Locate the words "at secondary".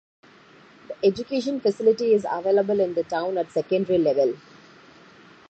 3.37-3.99